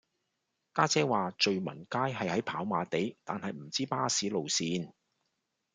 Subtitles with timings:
[0.73, 4.93] 家姐話聚文街係喺跑馬地但係唔知巴士路線